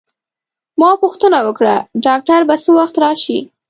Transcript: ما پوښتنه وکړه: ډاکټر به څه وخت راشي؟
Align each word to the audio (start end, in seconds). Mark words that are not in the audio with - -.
ما 0.79 0.91
پوښتنه 1.03 1.39
وکړه: 1.47 1.75
ډاکټر 2.05 2.41
به 2.47 2.55
څه 2.63 2.69
وخت 2.79 2.95
راشي؟ 3.03 3.39